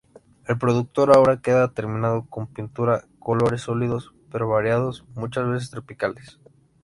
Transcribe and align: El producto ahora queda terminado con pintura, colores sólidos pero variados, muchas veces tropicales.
El 0.47 0.57
producto 0.57 1.03
ahora 1.13 1.41
queda 1.41 1.75
terminado 1.75 2.25
con 2.27 2.47
pintura, 2.47 3.05
colores 3.19 3.61
sólidos 3.61 4.11
pero 4.31 4.49
variados, 4.49 5.05
muchas 5.13 5.47
veces 5.47 5.69
tropicales. 5.69 6.39